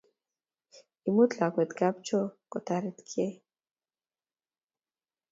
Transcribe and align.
Imut 1.07 1.31
lakwet 1.39 1.71
kapchoo 1.79 2.25
kutoret 2.51 2.97
gei 3.09 3.33